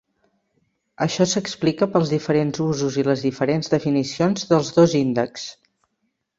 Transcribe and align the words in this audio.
Això 1.05 1.25
s"explica 1.31 1.89
pels 1.97 2.13
diferents 2.15 2.61
usos 2.69 2.99
i 3.03 3.07
les 3.11 3.27
diferents 3.29 3.71
definicions 3.77 4.51
dels 4.55 4.75
dos 4.81 4.99
índexs. 5.05 5.49